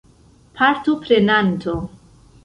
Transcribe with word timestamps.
partoprenanto 0.55 1.75